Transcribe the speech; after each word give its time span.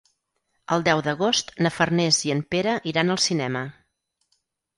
El 0.75 0.85
deu 0.87 1.01
d'agost 1.07 1.53
na 1.65 1.71
Farners 1.75 2.23
i 2.31 2.33
en 2.37 2.41
Pere 2.55 2.75
iran 2.93 3.17
al 3.19 3.21
cinema. 3.27 3.63